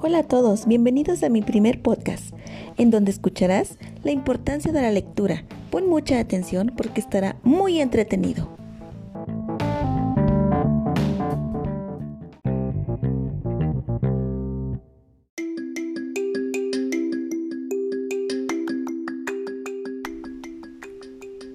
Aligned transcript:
Hola 0.00 0.20
a 0.20 0.22
todos, 0.22 0.68
bienvenidos 0.68 1.24
a 1.24 1.28
mi 1.28 1.42
primer 1.42 1.82
podcast, 1.82 2.32
en 2.76 2.92
donde 2.92 3.10
escucharás 3.10 3.78
la 4.04 4.12
importancia 4.12 4.70
de 4.70 4.80
la 4.80 4.92
lectura. 4.92 5.42
Pon 5.72 5.88
mucha 5.88 6.20
atención 6.20 6.72
porque 6.76 7.00
estará 7.00 7.36
muy 7.42 7.80
entretenido. 7.80 8.48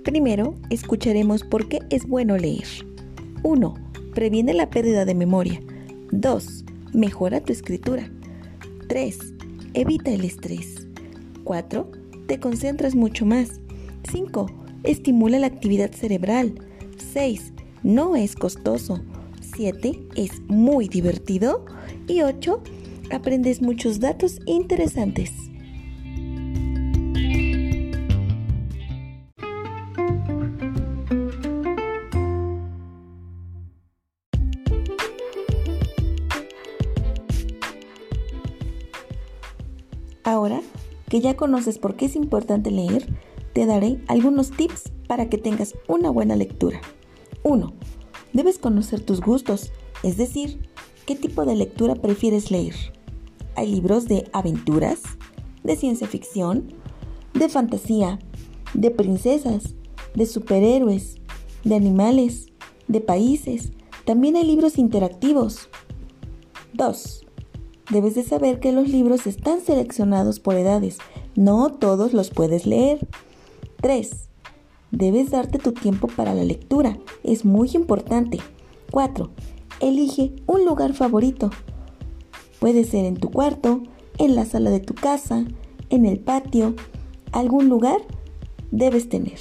Primero, 0.03 0.55
escucharemos 0.69 1.45
por 1.45 1.69
qué 1.69 1.79
es 1.89 2.05
bueno 2.05 2.35
leer. 2.35 2.67
1. 3.43 3.73
Previene 4.13 4.53
la 4.53 4.69
pérdida 4.69 5.05
de 5.05 5.15
memoria. 5.15 5.61
2. 6.11 6.65
Mejora 6.91 7.39
tu 7.39 7.53
escritura. 7.53 8.11
3. 8.87 9.17
Evita 9.73 10.11
el 10.11 10.23
estrés. 10.25 10.87
4. 11.43 11.91
Te 12.27 12.39
concentras 12.39 12.95
mucho 12.95 13.25
más. 13.25 13.59
5. 14.11 14.47
Estimula 14.83 15.39
la 15.39 15.47
actividad 15.47 15.91
cerebral. 15.91 16.55
6. 17.13 17.53
No 17.83 18.15
es 18.15 18.35
costoso. 18.35 19.01
7. 19.55 19.99
Es 20.15 20.41
muy 20.47 20.87
divertido. 20.87 21.65
Y 22.07 22.21
8. 22.21 22.61
Aprendes 23.11 23.61
muchos 23.61 23.99
datos 23.99 24.39
interesantes. 24.45 25.31
Ahora 40.23 40.61
que 41.09 41.21
ya 41.21 41.35
conoces 41.35 41.77
por 41.77 41.95
qué 41.95 42.05
es 42.05 42.15
importante 42.15 42.71
leer, 42.71 43.07
te 43.53 43.65
daré 43.65 44.03
algunos 44.07 44.51
tips 44.51 44.91
para 45.07 45.29
que 45.29 45.37
tengas 45.37 45.75
una 45.87 46.09
buena 46.09 46.35
lectura. 46.35 46.81
1. 47.43 47.73
Debes 48.33 48.57
conocer 48.57 49.01
tus 49.01 49.21
gustos, 49.21 49.71
es 50.01 50.17
decir, 50.17 50.67
qué 51.05 51.15
tipo 51.15 51.45
de 51.45 51.55
lectura 51.55 51.95
prefieres 51.95 52.49
leer. 52.49 52.73
Hay 53.55 53.71
libros 53.71 54.07
de 54.07 54.27
aventuras, 54.33 55.01
de 55.63 55.75
ciencia 55.75 56.07
ficción, 56.07 56.73
de 57.33 57.49
fantasía, 57.49 58.19
de 58.73 58.89
princesas, 58.89 59.75
de 60.15 60.25
superhéroes, 60.25 61.17
de 61.63 61.75
animales, 61.75 62.47
de 62.87 63.01
países. 63.01 63.71
También 64.05 64.35
hay 64.35 64.45
libros 64.45 64.77
interactivos. 64.77 65.69
2. 66.73 67.22
Debes 67.89 68.15
de 68.15 68.23
saber 68.23 68.59
que 68.59 68.71
los 68.71 68.87
libros 68.87 69.27
están 69.27 69.61
seleccionados 69.61 70.39
por 70.39 70.55
edades. 70.55 70.97
No 71.35 71.69
todos 71.71 72.13
los 72.13 72.29
puedes 72.29 72.65
leer. 72.65 73.07
3. 73.81 74.29
Debes 74.91 75.31
darte 75.31 75.59
tu 75.59 75.73
tiempo 75.73 76.07
para 76.07 76.33
la 76.33 76.43
lectura. 76.43 76.97
Es 77.23 77.45
muy 77.45 77.71
importante. 77.73 78.39
4. 78.91 79.29
Elige 79.81 80.33
un 80.45 80.65
lugar 80.65 80.93
favorito. 80.93 81.49
Puede 82.59 82.85
ser 82.85 83.03
en 83.05 83.17
tu 83.17 83.29
cuarto, 83.29 83.83
en 84.17 84.35
la 84.35 84.45
sala 84.45 84.69
de 84.69 84.79
tu 84.79 84.93
casa, 84.93 85.45
en 85.89 86.05
el 86.05 86.19
patio. 86.19 86.75
Algún 87.31 87.67
lugar 87.67 87.99
debes 88.71 89.09
tener. 89.09 89.39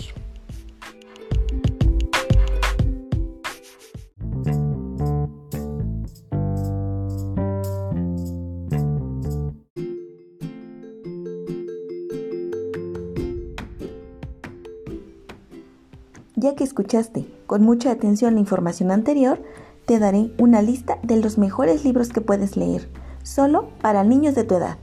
Ya 16.42 16.57
que 16.57 16.64
escuchaste 16.64 17.25
con 17.47 17.63
mucha 17.63 17.92
atención 17.92 18.35
la 18.35 18.41
información 18.41 18.91
anterior, 18.91 19.41
te 19.86 20.01
daré 20.01 20.33
una 20.39 20.61
lista 20.61 20.98
de 21.05 21.17
los 21.17 21.39
mejores 21.39 21.85
libros 21.85 22.08
que 22.08 22.20
puedes 22.20 22.57
leer, 22.57 22.91
solo 23.23 23.69
para 23.80 24.03
niños 24.03 24.35
de 24.35 24.42
tu 24.42 24.57
edad. 24.57 24.77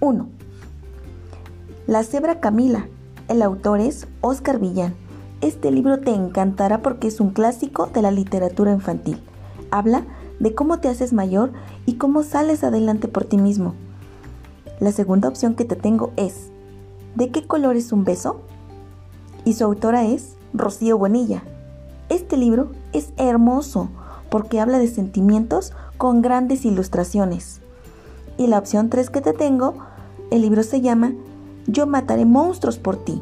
1. 0.00 0.28
La 1.86 2.02
cebra 2.02 2.40
Camila. 2.40 2.86
El 3.28 3.40
autor 3.40 3.80
es 3.80 4.08
Oscar 4.20 4.58
Villán. 4.58 4.94
Este 5.40 5.70
libro 5.70 6.00
te 6.00 6.10
encantará 6.10 6.82
porque 6.82 7.08
es 7.08 7.18
un 7.18 7.30
clásico 7.30 7.86
de 7.86 8.02
la 8.02 8.10
literatura 8.10 8.70
infantil. 8.70 9.22
Habla 9.70 10.04
de 10.38 10.54
cómo 10.54 10.80
te 10.80 10.88
haces 10.88 11.14
mayor 11.14 11.50
y 11.86 11.94
cómo 11.94 12.22
sales 12.24 12.62
adelante 12.62 13.08
por 13.08 13.24
ti 13.24 13.38
mismo. 13.38 13.72
La 14.80 14.92
segunda 14.92 15.30
opción 15.30 15.54
que 15.54 15.64
te 15.64 15.76
tengo 15.76 16.12
es 16.16 16.50
¿De 17.14 17.30
qué 17.30 17.46
color 17.46 17.76
es 17.76 17.90
un 17.90 18.04
beso? 18.04 18.42
Y 19.46 19.54
su 19.54 19.64
autora 19.64 20.04
es 20.04 20.36
Rocío 20.52 20.98
Bonilla. 20.98 21.42
Este 22.08 22.36
libro 22.36 22.70
es 22.92 23.12
hermoso 23.16 23.88
porque 24.30 24.60
habla 24.60 24.78
de 24.78 24.88
sentimientos 24.88 25.72
con 25.96 26.22
grandes 26.22 26.64
ilustraciones. 26.64 27.60
Y 28.36 28.46
la 28.46 28.58
opción 28.58 28.88
3 28.88 29.10
que 29.10 29.20
te 29.20 29.32
tengo, 29.32 29.74
el 30.30 30.42
libro 30.42 30.62
se 30.62 30.80
llama 30.80 31.12
Yo 31.66 31.86
mataré 31.86 32.24
monstruos 32.24 32.78
por 32.78 32.96
ti. 32.96 33.20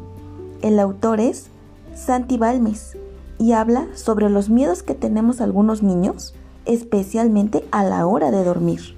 El 0.61 0.79
autor 0.79 1.19
es 1.19 1.47
Santi 1.95 2.37
Balmes 2.37 2.97
y 3.39 3.51
habla 3.51 3.87
sobre 3.95 4.29
los 4.29 4.49
miedos 4.49 4.83
que 4.83 4.93
tenemos 4.93 5.41
algunos 5.41 5.83
niños, 5.83 6.33
especialmente 6.65 7.65
a 7.71 7.83
la 7.83 8.05
hora 8.05 8.31
de 8.31 8.43
dormir. 8.43 8.95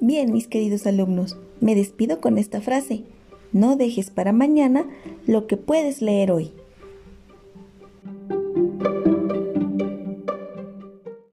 Bien, 0.00 0.30
mis 0.30 0.46
queridos 0.46 0.86
alumnos, 0.86 1.38
me 1.60 1.74
despido 1.74 2.20
con 2.20 2.36
esta 2.36 2.60
frase. 2.60 3.04
No 3.52 3.76
dejes 3.76 4.10
para 4.10 4.32
mañana 4.32 4.86
lo 5.26 5.46
que 5.46 5.56
puedes 5.56 6.02
leer 6.02 6.30
hoy. 6.30 6.52